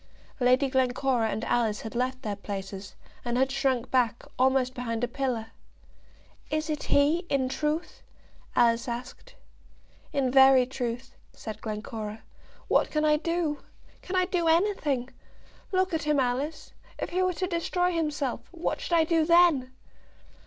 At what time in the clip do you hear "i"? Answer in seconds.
13.05-13.17, 14.15-14.25, 18.93-19.03